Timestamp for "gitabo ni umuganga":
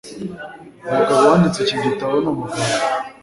1.85-2.81